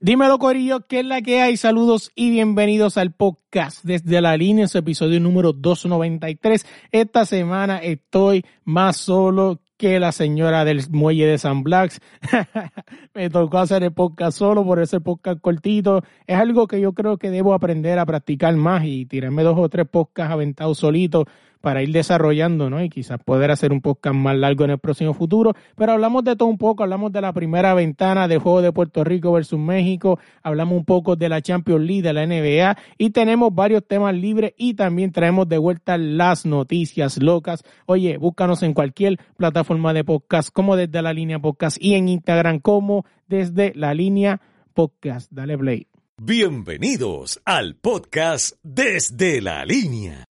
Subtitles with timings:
[0.00, 1.56] Dímelo, Corillo, ¿qué es la que hay?
[1.56, 6.64] Saludos y bienvenidos al podcast desde la línea, su episodio número 293.
[6.92, 12.00] Esta semana estoy más solo que la señora del muelle de San Blacks.
[13.14, 16.04] Me tocó hacer el podcast solo por ese podcast cortito.
[16.28, 19.68] Es algo que yo creo que debo aprender a practicar más y tirarme dos o
[19.68, 21.24] tres podcasts aventados solitos
[21.60, 22.82] para ir desarrollando, ¿no?
[22.82, 25.54] Y quizás poder hacer un podcast más largo en el próximo futuro.
[25.76, 29.04] Pero hablamos de todo un poco, hablamos de la primera ventana del juego de Puerto
[29.04, 33.54] Rico versus México, hablamos un poco de la Champions League, de la NBA y tenemos
[33.54, 37.64] varios temas libres y también traemos de vuelta las noticias locas.
[37.86, 42.60] Oye, búscanos en cualquier plataforma de podcast como desde la línea podcast y en Instagram
[42.60, 44.40] como desde la línea
[44.74, 45.30] podcast.
[45.32, 45.86] Dale play.
[46.20, 50.24] Bienvenidos al podcast desde la línea.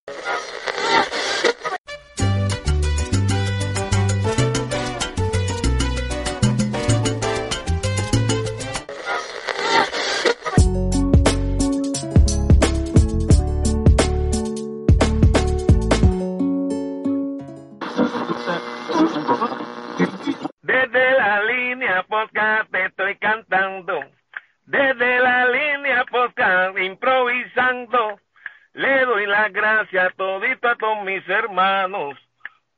[31.18, 32.16] Mis hermanos.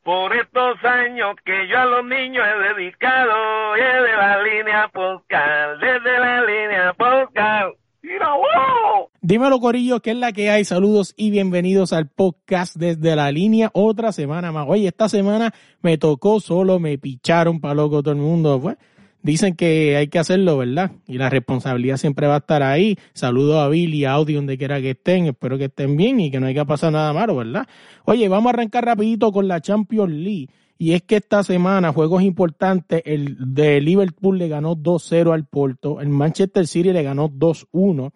[0.04, 3.34] Por estos años que yo a los niños he dedicado.
[3.76, 5.82] Desde la línea podcast.
[5.82, 7.76] Desde la línea podcast.
[8.02, 9.10] ¡Mira, wow!
[9.22, 10.64] Dímelo, Corillo, ¿qué es la que hay?
[10.64, 13.72] Saludos y bienvenidos al podcast desde la línea.
[13.74, 14.66] Otra semana más.
[14.70, 18.58] Oye, esta semana me tocó solo, me picharon para loco todo el mundo.
[18.62, 18.78] Pues,
[19.22, 20.92] dicen que hay que hacerlo, ¿verdad?
[21.08, 22.98] Y la responsabilidad siempre va a estar ahí.
[23.14, 25.28] Saludos a Billy a Audi donde quiera que estén.
[25.28, 27.68] Espero que estén bien y que no haya pasado nada malo, ¿verdad?
[28.06, 30.50] Oye, vamos a arrancar rapidito con la Champions League.
[30.78, 36.00] Y es que esta semana, juegos importantes, el de Liverpool le ganó 2-0 al Porto,
[36.00, 38.12] el Manchester City le ganó 2-1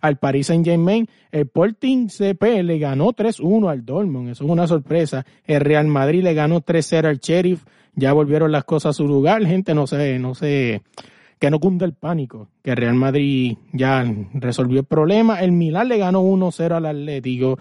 [0.00, 4.66] al Paris Saint Germain, el Sporting CP le ganó 3-1 al Dortmund, eso es una
[4.66, 7.64] sorpresa, el Real Madrid le ganó 3-0 al Sheriff,
[7.94, 10.82] ya volvieron las cosas a su lugar, gente, no sé, no sé,
[11.38, 14.04] que no cunde el pánico, que el Real Madrid ya
[14.34, 17.58] resolvió el problema, el Milán le ganó 1-0 al Atlético,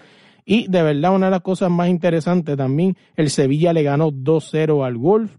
[0.50, 4.86] y de verdad, una de las cosas más interesantes también, el Sevilla le ganó 2-0
[4.86, 5.36] al Wolf.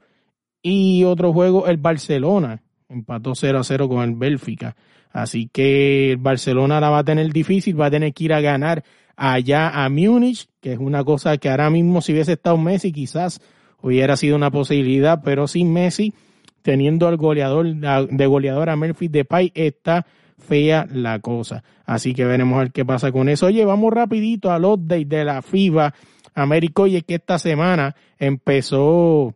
[0.60, 2.62] Y otro juego, el Barcelona.
[2.90, 4.76] Empató 0-0 con el Bélgica.
[5.18, 8.40] Así que el Barcelona la va a tener difícil, va a tener que ir a
[8.40, 8.84] ganar
[9.16, 13.40] allá a Múnich, que es una cosa que ahora mismo si hubiese estado Messi quizás
[13.82, 16.14] hubiera sido una posibilidad, pero sin Messi,
[16.62, 20.06] teniendo al goleador de goleador a Memphis Depay, está
[20.38, 21.64] fea la cosa.
[21.84, 23.46] Así que veremos a ver qué pasa con eso.
[23.46, 25.94] Oye, vamos rapidito al update de la FIBA
[26.36, 26.82] América.
[26.82, 29.34] Oye, que esta semana empezó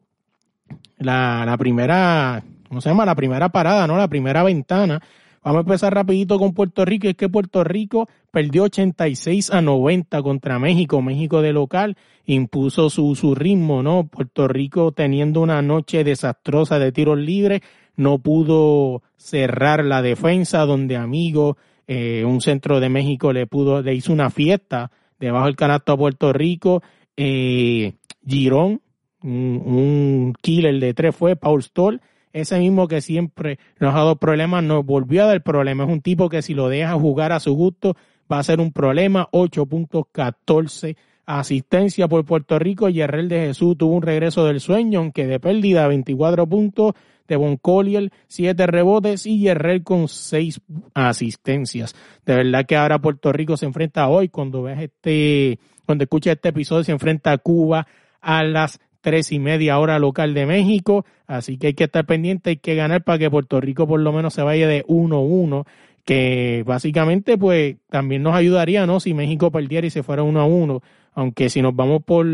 [0.99, 3.05] la, la primera, ¿cómo se llama?
[3.05, 3.97] La primera parada, ¿no?
[3.97, 5.03] La primera ventana.
[5.45, 7.09] Vamos a empezar rapidito con Puerto Rico.
[7.09, 11.03] Es que Puerto Rico perdió 86 a 90 contra México.
[11.03, 14.07] México de local impuso su, su ritmo, ¿no?
[14.07, 17.63] Puerto Rico teniendo una noche desastrosa de tiros libres
[17.97, 23.95] no pudo cerrar la defensa donde Amigo, eh, un centro de México, le pudo, le
[23.95, 26.83] hizo una fiesta debajo del canasto a Puerto Rico.
[27.17, 27.95] Eh,
[28.27, 28.81] Girón,
[29.23, 32.01] un, un, killer de tres fue Paul Stoll,
[32.33, 35.89] ese mismo que siempre nos ha dado problemas, nos volvió a dar problemas.
[35.89, 37.97] Es un tipo que si lo deja jugar a su gusto
[38.31, 39.29] va a ser un problema.
[39.33, 42.89] 8.14 asistencia por Puerto Rico.
[42.89, 46.95] Yerrel de Jesús tuvo un regreso del sueño, aunque de pérdida 24 puntos.
[47.29, 50.61] Devon Collier, 7 rebotes y Yerrel con 6
[50.93, 51.95] asistencias.
[52.27, 56.51] De verdad que ahora Puerto Rico se enfrenta hoy, cuando ves este, cuando escuchas este
[56.51, 57.87] episodio, se enfrenta a Cuba
[58.21, 61.05] a las tres y media hora local de México.
[61.27, 64.13] Así que hay que estar pendiente, hay que ganar para que Puerto Rico por lo
[64.13, 65.67] menos se vaya de 1-1
[66.05, 69.01] que básicamente pues también nos ayudaría, ¿no?
[69.01, 70.83] Si México perdiera y se fuera uno a uno,
[71.15, 72.27] aunque si nos vamos por,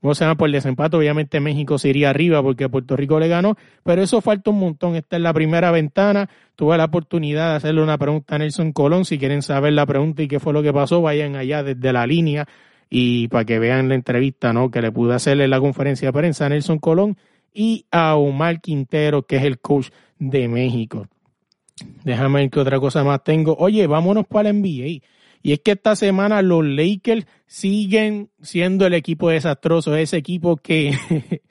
[0.00, 0.34] ¿cómo se?
[0.36, 4.20] Por el desempate, obviamente México se iría arriba porque Puerto Rico le ganó, pero eso
[4.20, 4.96] falta un montón.
[4.96, 6.28] Esta es la primera ventana.
[6.54, 9.06] Tuve la oportunidad de hacerle una pregunta a Nelson Colón.
[9.06, 12.06] Si quieren saber la pregunta y qué fue lo que pasó, vayan allá desde la
[12.06, 12.46] línea
[12.94, 14.70] y para que vean la entrevista, ¿no?
[14.70, 17.16] Que le pude hacerle la conferencia de prensa a Nelson Colón
[17.54, 21.08] y a Omar Quintero, que es el coach de México.
[22.04, 23.56] Déjame ver qué otra cosa más tengo.
[23.58, 25.00] Oye, vámonos para el NBA.
[25.42, 30.92] Y es que esta semana los Lakers siguen siendo el equipo desastroso, ese equipo que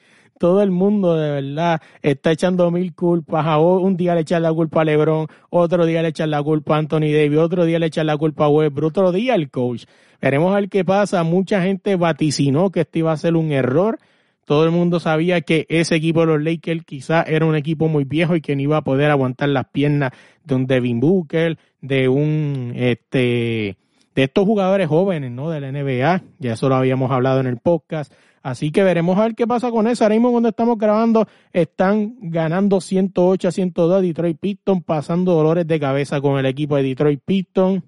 [0.42, 3.46] todo el mundo de verdad está echando mil culpas.
[3.46, 6.76] A un día le echan la culpa a LeBron, otro día le echan la culpa
[6.76, 9.86] a Anthony Davis, otro día le echan la culpa a Westbrook, otro día el coach.
[10.20, 11.22] Veremos a ver qué pasa.
[11.22, 14.00] Mucha gente vaticinó que esto iba a ser un error
[14.46, 18.04] todo el mundo sabía que ese equipo de los Lakers quizá era un equipo muy
[18.04, 20.12] viejo y que no iba a poder aguantar las piernas
[20.44, 23.78] de un Devin Booker, de un este
[24.16, 25.50] de estos jugadores jóvenes, ¿no?
[25.52, 28.12] De la NBA, ya eso lo habíamos hablado en el podcast.
[28.44, 30.04] Así que veremos a ver qué pasa con eso.
[30.04, 35.80] Ahora mismo cuando estamos grabando están ganando 108 a 102 Detroit Pistons, pasando dolores de
[35.80, 37.84] cabeza con el equipo de Detroit Pistons.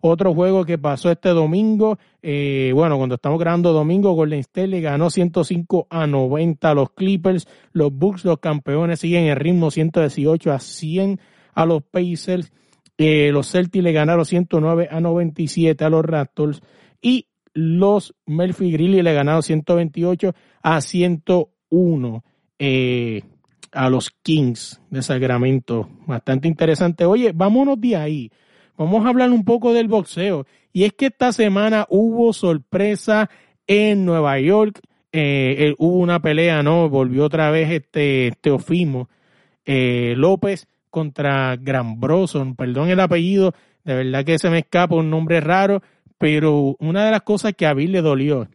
[0.00, 4.80] Otro juego que pasó este domingo, eh, bueno, cuando estamos grabando domingo, Golden State le
[4.80, 7.48] ganó 105 a 90 a los Clippers.
[7.72, 11.20] Los Bucks, los campeones, siguen el ritmo 118 a 100
[11.54, 12.52] a los Pacers.
[12.98, 16.62] Eh, los Celtics le ganaron 109 a 97 a los Raptors.
[17.00, 22.24] Y los Melfi Grilly le ganaron 128 a 101
[22.58, 23.22] eh,
[23.72, 25.88] a los Kings de Sacramento.
[26.06, 27.06] Bastante interesante.
[27.06, 28.30] Oye, vámonos de ahí.
[28.76, 30.46] Vamos a hablar un poco del boxeo.
[30.74, 33.30] Y es que esta semana hubo sorpresa
[33.66, 34.80] en Nueva York.
[35.12, 36.90] Eh, hubo una pelea, ¿no?
[36.90, 39.08] Volvió otra vez este Teofimo
[39.64, 42.54] eh, López contra Grambroson.
[42.54, 45.82] Perdón el apellido, de verdad que se me escapa un nombre raro,
[46.18, 48.48] pero una de las cosas que a Bill le dolió,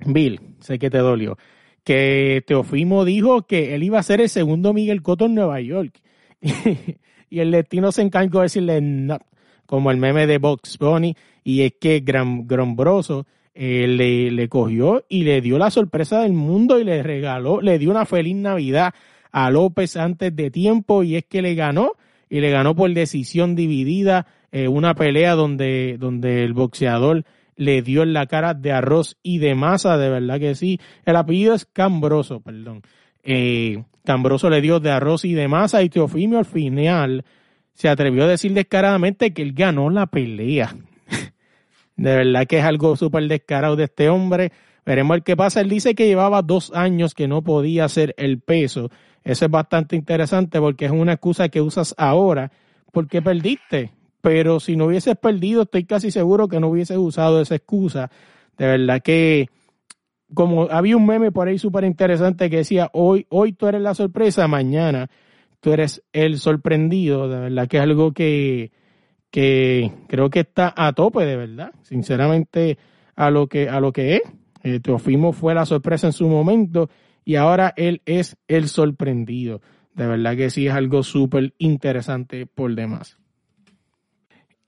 [0.00, 1.38] Bill, sé que te dolió,
[1.84, 6.00] que Teofimo dijo que él iba a ser el segundo Miguel Cotto en Nueva York.
[7.30, 9.18] y el destino se encargó de decirle no,
[9.66, 15.04] como el meme de Box Bunny, y es que Gran, Grombroso eh, le, le cogió
[15.08, 18.94] y le dio la sorpresa del mundo y le regaló, le dio una feliz Navidad
[19.32, 21.92] a López antes de tiempo y es que le ganó
[22.30, 27.24] y le ganó por decisión dividida eh, una pelea donde, donde el boxeador
[27.56, 30.80] le dio en la cara de arroz y de masa, de verdad que sí.
[31.04, 32.82] El apellido es Cambroso, perdón.
[33.22, 37.24] Eh, Cambroso le dio de arroz y de masa y Teofimio al final
[37.74, 40.74] se atrevió a decir descaradamente que él ganó la pelea.
[41.96, 44.52] de verdad que es algo súper descarado de este hombre.
[44.86, 45.60] Veremos el qué pasa.
[45.60, 48.90] Él dice que llevaba dos años que no podía hacer el peso.
[49.24, 52.50] Eso es bastante interesante porque es una excusa que usas ahora
[52.92, 53.92] porque perdiste.
[54.20, 58.10] Pero si no hubieses perdido, estoy casi seguro que no hubieses usado esa excusa.
[58.56, 59.48] De verdad que
[60.34, 63.94] como había un meme por ahí súper interesante que decía, hoy, hoy tú eres la
[63.94, 65.08] sorpresa, mañana
[65.60, 68.72] tú eres el sorprendido, de verdad que es algo que,
[69.30, 72.78] que creo que está a tope, de verdad, sinceramente
[73.16, 74.82] a lo que, a lo que es.
[74.82, 76.90] Teofimo fue la sorpresa en su momento
[77.24, 79.60] y ahora él es el sorprendido.
[79.94, 83.18] De verdad que sí es algo súper interesante por demás.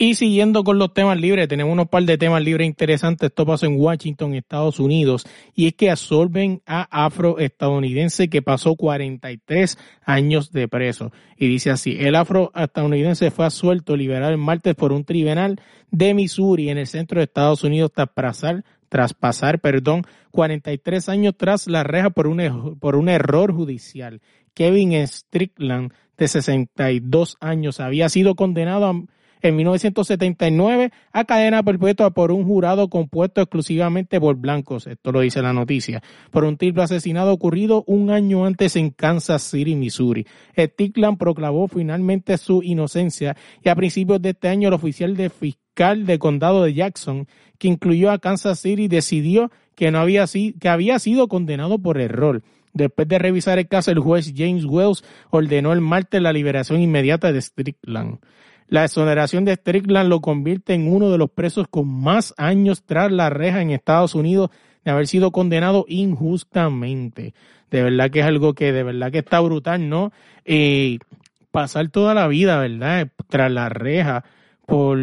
[0.03, 3.29] Y siguiendo con los temas libres, tenemos unos par de temas libres interesantes.
[3.29, 9.77] Esto pasó en Washington, Estados Unidos, y es que absorben a afroestadounidense que pasó 43
[10.07, 11.13] años de preso.
[11.37, 15.61] Y dice así, el afroestadounidense fue asuelto, liberado el martes por un tribunal
[15.91, 21.35] de Missouri en el centro de Estados Unidos tras pasar, tras pasar, perdón, 43 años
[21.37, 24.23] tras la reja por un, por un error judicial.
[24.55, 28.95] Kevin Strickland, de 62 años, había sido condenado a
[29.43, 35.43] en 1979 a cadena perpetua por un jurado compuesto exclusivamente por blancos, esto lo dice
[35.43, 40.27] la noticia, por un triple asesinado ocurrido un año antes en Kansas City, Missouri.
[40.57, 46.07] Stickland proclamó finalmente su inocencia y a principios de este año el oficial de fiscal
[46.07, 47.27] del condado de Jackson,
[47.59, 52.43] que incluyó a Kansas City, decidió que, no había, que había sido condenado por error.
[52.73, 57.33] Después de revisar el caso, el juez James Wells ordenó el martes la liberación inmediata
[57.33, 58.19] de Strickland.
[58.71, 63.11] La exoneración de Strickland lo convierte en uno de los presos con más años tras
[63.11, 64.51] la reja en Estados Unidos
[64.85, 67.35] de haber sido condenado injustamente.
[67.73, 70.13] De verdad que es algo que de verdad que está brutal, ¿no?
[70.45, 70.99] Eh,
[71.51, 73.09] pasar toda la vida, ¿verdad?
[73.29, 74.25] Tras la reja
[74.67, 75.01] por,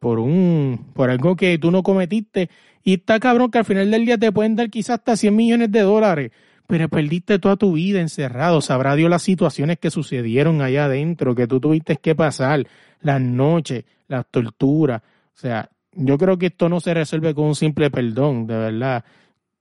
[0.00, 2.48] por un, por algo que tú no cometiste.
[2.82, 5.70] Y está cabrón que al final del día te pueden dar quizás hasta 100 millones
[5.70, 6.30] de dólares
[6.68, 8.60] pero perdiste toda tu vida encerrado.
[8.60, 12.66] Sabrá Dios las situaciones que sucedieron allá adentro, que tú tuviste que pasar,
[13.00, 15.00] las noches, las torturas.
[15.02, 19.02] O sea, yo creo que esto no se resuelve con un simple perdón, de verdad.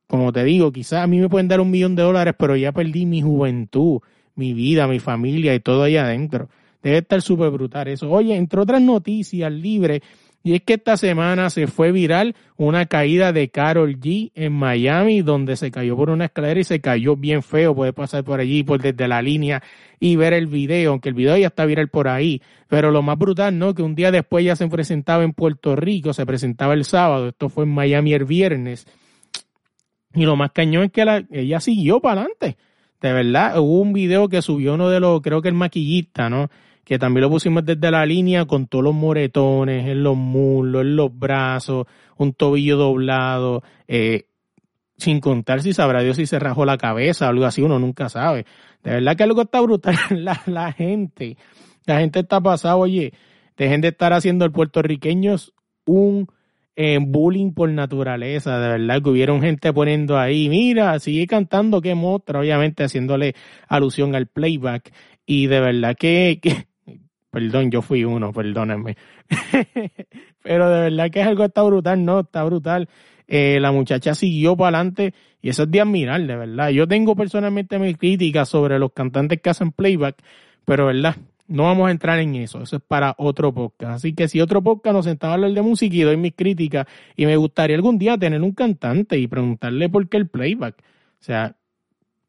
[0.05, 2.73] Como te digo, quizás a mí me pueden dar un millón de dólares, pero ya
[2.73, 4.01] perdí mi juventud,
[4.35, 6.49] mi vida, mi familia y todo allá adentro.
[6.83, 8.11] Debe estar súper brutal eso.
[8.11, 10.01] Oye, entre otras noticias libres,
[10.47, 15.21] y es que esta semana se fue viral una caída de Carol G en Miami,
[15.21, 17.75] donde se cayó por una escalera y se cayó bien feo.
[17.75, 19.61] Puede pasar por allí, por desde la línea
[19.99, 22.41] y ver el video, aunque el video ya está viral por ahí.
[22.69, 23.75] Pero lo más brutal, ¿no?
[23.75, 27.27] Que un día después ya se presentaba en Puerto Rico, se presentaba el sábado.
[27.27, 28.87] Esto fue en Miami el viernes.
[30.13, 32.55] Y lo más cañón es que ella siguió para adelante.
[33.01, 36.47] De verdad, hubo un video que subió uno de los, creo que el maquillista, ¿no?
[36.87, 40.95] Que también lo pusimos desde la línea con todos los moretones en los muslos, en
[40.95, 43.61] los brazos, un tobillo doblado.
[43.89, 44.29] Eh,
[44.95, 48.07] sin contar si sabrá Dios si se rajó la cabeza o algo así, uno nunca
[48.07, 48.45] sabe.
[48.83, 49.97] De verdad que algo está brutal.
[50.11, 51.35] La, la gente,
[51.85, 53.11] la gente está pasada, oye,
[53.57, 55.35] dejen de estar haciendo el puertorriqueño
[55.87, 56.27] un
[56.77, 61.95] eh, bullying por naturaleza, de verdad que hubieron gente poniendo ahí, mira, sigue cantando, qué
[61.95, 63.35] mostra, obviamente haciéndole
[63.67, 64.93] alusión al playback,
[65.25, 66.67] y de verdad que, que
[67.37, 68.97] perdón, yo fui uno, perdónenme,
[70.41, 72.89] pero de verdad que es algo está brutal, no, está brutal,
[73.27, 76.69] eh, la muchacha siguió para adelante y eso es de admirar, de verdad.
[76.69, 80.15] Yo tengo personalmente mis críticas sobre los cantantes que hacen playback,
[80.65, 81.15] pero verdad,
[81.47, 83.97] no vamos a entrar en eso, eso es para otro podcast.
[83.97, 86.87] Así que si otro podcast nos sentaba a hablar de música y doy mis críticas
[87.15, 90.75] y me gustaría algún día tener un cantante y preguntarle por qué el playback.
[90.79, 91.55] O sea,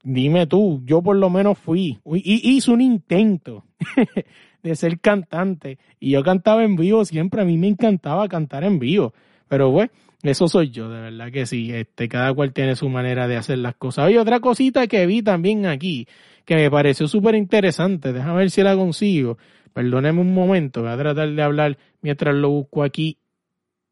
[0.03, 3.65] dime tú, yo por lo menos fui, y hice un intento
[4.63, 8.79] de ser cantante y yo cantaba en vivo siempre, a mí me encantaba cantar en
[8.79, 9.15] vivo,
[9.49, 9.91] pero bueno,
[10.23, 13.59] eso soy yo, de verdad que sí, este, cada cual tiene su manera de hacer
[13.59, 14.11] las cosas.
[14.11, 16.09] Y otra cosita que vi también aquí,
[16.45, 18.13] que me pareció súper interesante.
[18.13, 19.39] Déjame ver si la consigo.
[19.73, 23.19] Perdóneme un momento, voy a tratar de hablar mientras lo busco aquí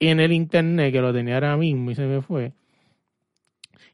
[0.00, 2.52] en el internet, que lo tenía ahora mismo y se me fue.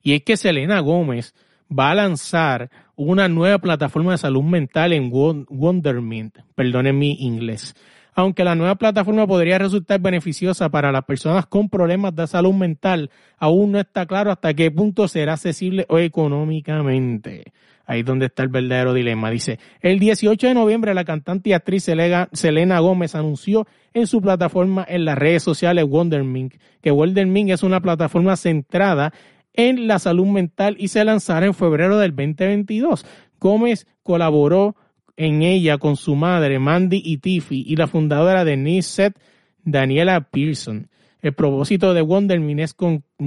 [0.02, 1.34] Y es que Selena Gómez
[1.72, 6.38] va a lanzar una nueva plataforma de salud mental en Wondermint.
[6.54, 7.74] Perdonen mi inglés.
[8.14, 13.10] Aunque la nueva plataforma podría resultar beneficiosa para las personas con problemas de salud mental,
[13.38, 17.52] aún no está claro hasta qué punto será accesible o económicamente.
[17.86, 19.30] Ahí es donde está el verdadero dilema.
[19.30, 24.84] Dice, el 18 de noviembre la cantante y actriz Selena Gómez anunció en su plataforma
[24.88, 29.12] en las redes sociales Wondermink que Wondermink es una plataforma centrada
[29.54, 33.04] en la salud mental y se lanzará en febrero del 2022.
[33.40, 34.76] Gómez colaboró
[35.16, 39.18] en ella con su madre Mandy y Tiffy y la fundadora de Niset,
[39.62, 40.88] Daniela Pearson.
[41.20, 42.74] El propósito de Wondermint es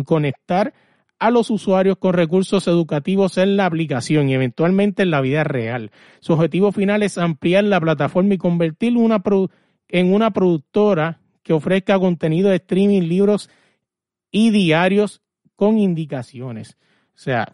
[0.06, 0.74] conectar
[1.18, 5.92] a los usuarios con recursos educativos en la aplicación y eventualmente en la vida real.
[6.20, 9.24] Su objetivo final es ampliar la plataforma y convertirlo una
[9.88, 13.50] en una productora que ofrezca contenido de streaming, libros
[14.30, 15.22] y diarios
[15.56, 16.78] con indicaciones.
[17.16, 17.54] O sea,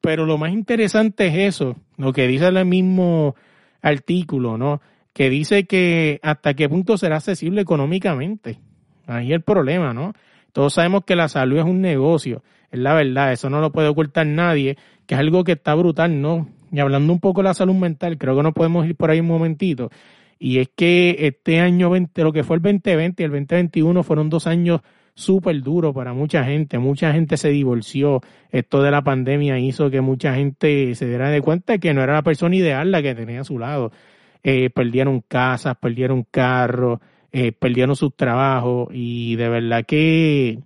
[0.00, 3.34] pero lo más interesante es eso, lo que dice el mismo
[3.80, 4.80] artículo, ¿no?
[5.12, 8.58] Que dice que hasta qué punto será accesible económicamente.
[9.06, 10.12] Ahí el problema, ¿no?
[10.52, 13.88] Todos sabemos que la salud es un negocio es la verdad, eso no lo puede
[13.88, 16.48] ocultar nadie, que es algo que está brutal, ¿no?
[16.72, 19.20] Y hablando un poco de la salud mental, creo que no podemos ir por ahí
[19.20, 19.90] un momentito.
[20.38, 24.30] Y es que este año 20, lo que fue el 2020 y el 2021 fueron
[24.30, 24.80] dos años
[25.14, 26.78] súper duros para mucha gente.
[26.78, 28.20] Mucha gente se divorció.
[28.50, 32.02] Esto de la pandemia hizo que mucha gente se diera de cuenta de que no
[32.02, 33.92] era la persona ideal la que tenía a su lado.
[34.42, 37.00] Eh, perdieron casas, perdieron carros,
[37.30, 40.58] eh, perdieron sus trabajos y de verdad que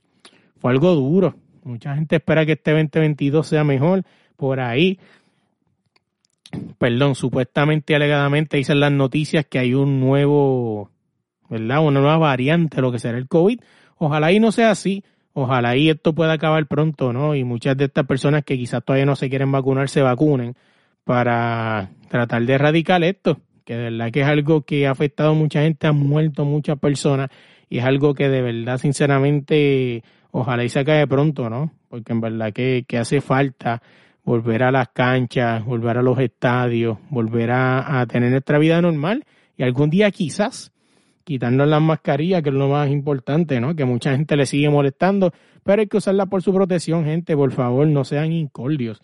[0.58, 1.34] fue algo duro.
[1.64, 4.04] Mucha gente espera que este 2022 sea mejor.
[4.36, 4.98] Por ahí,
[6.78, 10.90] perdón, supuestamente, alegadamente, dicen las noticias que hay un nuevo,
[11.48, 11.84] ¿verdad?
[11.84, 13.60] Una nueva variante, lo que será el COVID.
[13.98, 15.04] Ojalá y no sea así.
[15.32, 17.34] Ojalá y esto pueda acabar pronto, ¿no?
[17.34, 20.54] Y muchas de estas personas que quizás todavía no se quieren vacunar se vacunen
[21.04, 25.34] para tratar de erradicar esto, que de verdad que es algo que ha afectado a
[25.34, 27.30] mucha gente, han muerto muchas personas
[27.68, 31.72] y es algo que de verdad, sinceramente, ojalá y se acabe pronto, ¿no?
[31.88, 33.82] Porque en verdad que, hace falta
[34.24, 39.24] volver a las canchas, volver a los estadios, volver a, tener nuestra vida normal
[39.56, 40.72] y algún día quizás
[41.26, 43.74] quitarnos las mascarillas, que es lo más importante, ¿no?
[43.74, 45.32] Que mucha gente le sigue molestando,
[45.64, 49.02] pero hay que usarla por su protección, gente, por favor, no sean incordios.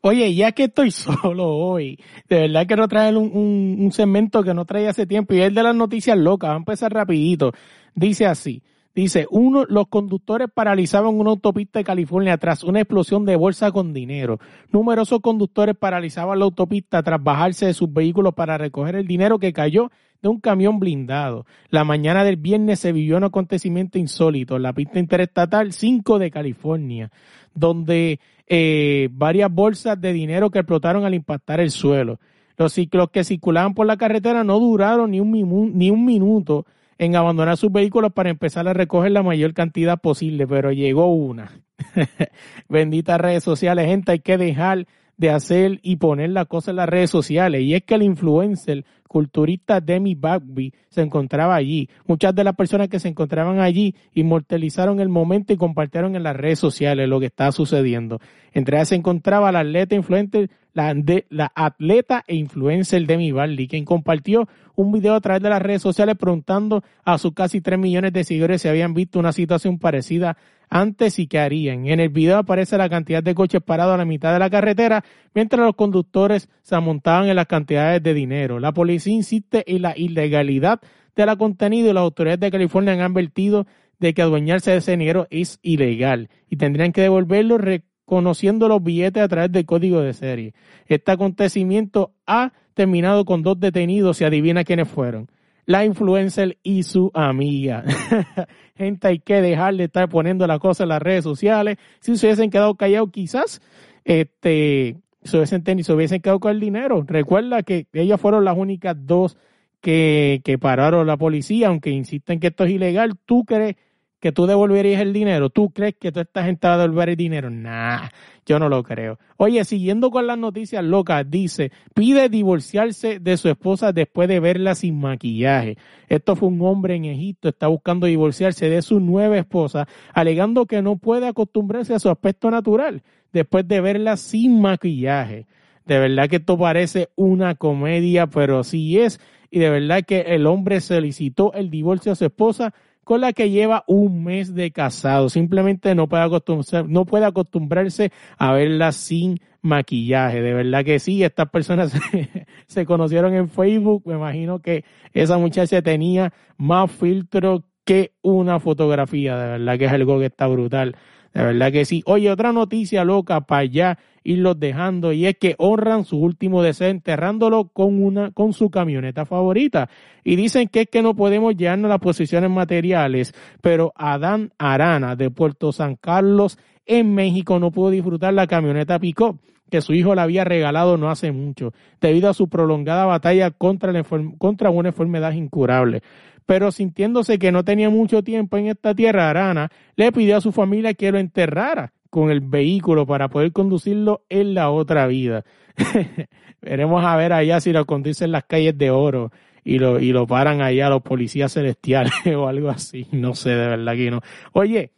[0.00, 4.54] Oye, ya que estoy solo hoy, de verdad quiero traer un, un, un segmento que
[4.54, 7.52] no traía hace tiempo y es de las noticias locas, va a empezar rapidito.
[7.94, 8.60] Dice así,
[8.96, 13.92] Dice, uno, los conductores paralizaban una autopista de California tras una explosión de bolsa con
[13.92, 14.40] dinero.
[14.72, 19.52] Numerosos conductores paralizaban la autopista tras bajarse de sus vehículos para recoger el dinero que
[19.52, 19.90] cayó
[20.22, 21.44] de un camión blindado.
[21.68, 26.30] La mañana del viernes se vivió un acontecimiento insólito en la pista interestatal 5 de
[26.30, 27.10] California,
[27.54, 32.18] donde eh, varias bolsas de dinero que explotaron al impactar el suelo.
[32.56, 36.64] Los ciclos que circulaban por la carretera no duraron ni un, ni un minuto
[36.98, 41.52] en abandonar sus vehículos para empezar a recoger la mayor cantidad posible, pero llegó una.
[42.68, 44.86] Benditas redes sociales, gente, hay que dejar
[45.16, 47.62] de hacer y poner la cosa en las redes sociales.
[47.62, 51.88] Y es que el influencer culturista Demi Bagby se encontraba allí.
[52.06, 56.36] Muchas de las personas que se encontraban allí inmortalizaron el momento y compartieron en las
[56.36, 58.20] redes sociales lo que estaba sucediendo.
[58.52, 60.94] Entre ellas se encontraba la atleta influente, la,
[61.30, 65.82] la atleta e influencer Demi Barley, quien compartió un video a través de las redes
[65.82, 70.36] sociales preguntando a sus casi 3 millones de seguidores si habían visto una situación parecida
[70.68, 71.86] antes y qué harían.
[71.86, 75.04] En el video aparece la cantidad de coches parados a la mitad de la carretera
[75.34, 78.58] mientras los conductores se amontaban en las cantidades de dinero.
[78.58, 80.80] La policía insiste en la ilegalidad
[81.14, 83.66] de la contenido las autoridades de California han advertido
[83.98, 89.22] de que adueñarse de ese dinero es ilegal y tendrían que devolverlo reconociendo los billetes
[89.22, 90.54] a través del código de serie.
[90.86, 95.28] Este acontecimiento ha terminado con dos detenidos y adivina quiénes fueron
[95.66, 97.84] la influencer y su amiga.
[98.76, 101.76] Gente, hay que dejar de estar poniendo las cosas en las redes sociales.
[102.00, 103.60] Si se hubiesen quedado callados, quizás
[104.04, 107.04] este, se hubiesen, tenido, se hubiesen quedado con el dinero.
[107.06, 109.36] Recuerda que ellas fueron las únicas dos
[109.80, 113.16] que, que pararon la policía, aunque insisten que esto es ilegal.
[113.24, 113.76] ¿Tú crees
[114.20, 115.50] que tú devolverías el dinero?
[115.50, 117.50] ¿Tú crees que toda esta gente va a devolver el dinero?
[117.50, 118.08] Nah,
[118.44, 119.18] yo no lo creo.
[119.36, 124.74] Oye, siguiendo con las noticias locas, dice, pide divorciarse de su esposa después de verla
[124.74, 125.76] sin maquillaje.
[126.08, 130.82] Esto fue un hombre en Egipto, está buscando divorciarse de su nueva esposa, alegando que
[130.82, 133.02] no puede acostumbrarse a su aspecto natural
[133.36, 135.46] después de verla sin maquillaje.
[135.84, 139.20] De verdad que esto parece una comedia, pero sí es.
[139.50, 142.72] Y de verdad que el hombre solicitó el divorcio a su esposa
[143.04, 145.28] con la que lleva un mes de casado.
[145.28, 150.40] Simplemente no puede, acostumbrarse, no puede acostumbrarse a verla sin maquillaje.
[150.40, 151.92] De verdad que sí, estas personas
[152.66, 154.02] se, conocieron en Facebook.
[154.06, 159.36] Me imagino que esa muchacha tenía más filtro que una fotografía.
[159.36, 160.96] De verdad que es algo que está brutal.
[161.36, 162.02] De verdad que sí.
[162.06, 166.88] Oye, otra noticia loca para allá irlos dejando y es que honran su último deseo
[166.88, 169.90] enterrándolo con una con su camioneta favorita
[170.24, 175.30] y dicen que es que no podemos llevarnos las posiciones materiales, pero Adán Arana de
[175.30, 179.38] Puerto San Carlos en México no pudo disfrutar la camioneta Pickup
[179.70, 183.92] que su hijo le había regalado no hace mucho, debido a su prolongada batalla contra,
[183.92, 184.02] la,
[184.38, 186.02] contra una enfermedad incurable
[186.46, 190.52] pero sintiéndose que no tenía mucho tiempo en esta tierra, Arana le pidió a su
[190.52, 195.44] familia que lo enterrara con el vehículo para poder conducirlo en la otra vida.
[196.62, 199.32] Veremos a ver allá si lo conducen las calles de oro
[199.64, 203.06] y lo, y lo paran allá los policías celestiales o algo así.
[203.10, 204.20] No sé, de verdad que no.
[204.52, 204.92] Oye,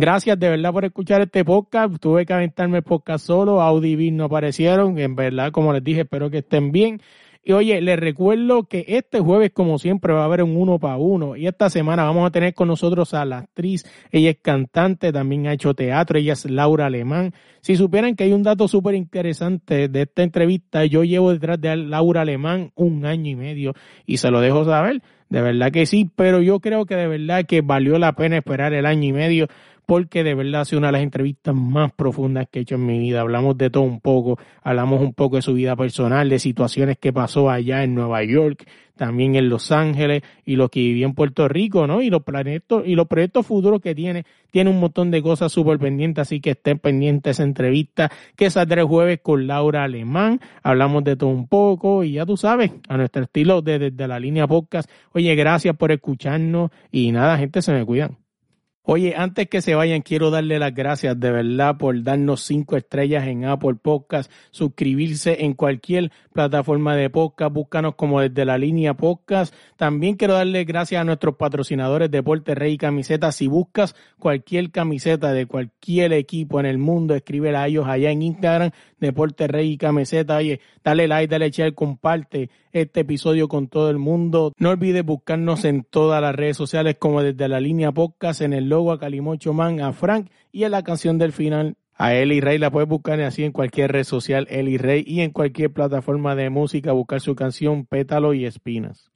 [0.00, 1.96] Gracias de verdad por escuchar este podcast.
[2.00, 3.60] Tuve que aventarme el podcast solo.
[3.60, 4.96] Audi no aparecieron.
[4.96, 7.02] En verdad, como les dije, espero que estén bien.
[7.42, 10.98] Y oye, les recuerdo que este jueves, como siempre, va a haber un uno para
[10.98, 11.34] uno.
[11.34, 13.84] Y esta semana vamos a tener con nosotros a la actriz.
[14.10, 16.18] Ella es cantante, también ha hecho teatro.
[16.18, 17.32] Ella es Laura Alemán.
[17.60, 21.74] Si supieran que hay un dato súper interesante de esta entrevista, yo llevo detrás de
[21.76, 23.72] Laura Alemán un año y medio
[24.04, 25.02] y se lo dejo saber.
[25.30, 28.72] De verdad que sí, pero yo creo que de verdad que valió la pena esperar
[28.72, 29.48] el año y medio
[29.88, 32.84] porque de verdad ha sido una de las entrevistas más profundas que he hecho en
[32.84, 33.22] mi vida.
[33.22, 37.10] Hablamos de todo un poco, hablamos un poco de su vida personal, de situaciones que
[37.10, 41.48] pasó allá en Nueva York, también en Los Ángeles y lo que vivió en Puerto
[41.48, 42.02] Rico, ¿no?
[42.02, 45.78] Y los proyectos, y los proyectos futuros que tiene, tiene un montón de cosas súper
[45.78, 50.38] pendientes, así que estén pendientes esa entrevista que saldrá el jueves con Laura Alemán.
[50.62, 54.20] Hablamos de todo un poco y ya tú sabes, a nuestro estilo desde de la
[54.20, 54.90] línea podcast.
[55.14, 58.27] Oye, gracias por escucharnos y nada, gente, se me cuidan.
[58.90, 63.26] Oye, antes que se vayan, quiero darle las gracias de verdad por darnos cinco estrellas
[63.26, 69.54] en Apple Podcast, suscribirse en cualquier plataforma de podcast, búscanos como desde la línea podcast.
[69.76, 73.36] También quiero darle gracias a nuestros patrocinadores Deporte Rey y Camisetas.
[73.36, 78.22] Si buscas cualquier camiseta de cualquier equipo en el mundo, escribe a ellos allá en
[78.22, 80.38] Instagram, Deporte Rey y Camiseta.
[80.38, 84.52] Oye, dale like, dale share, comparte este episodio con todo el mundo.
[84.58, 88.68] No olvides buscarnos en todas las redes sociales como desde la línea podcast, en el
[88.68, 92.58] logo a Calimocho Man, a Frank y en la canción del final a Eli Rey
[92.58, 96.48] la puedes buscar así en cualquier red social, Eli Rey, y en cualquier plataforma de
[96.48, 99.10] música, buscar su canción Pétalo y Espinas.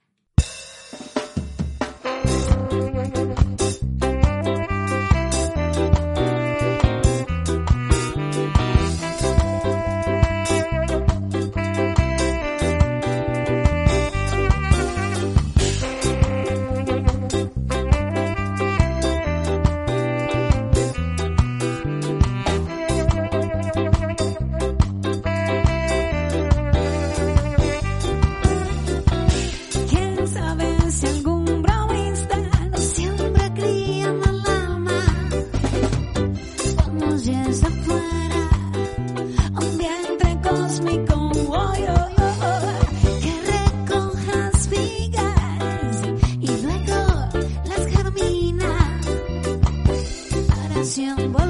[50.83, 51.42] canción.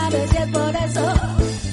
[0.00, 1.69] sabes por eso.